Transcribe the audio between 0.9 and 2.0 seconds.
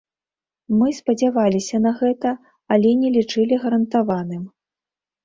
спадзяваліся на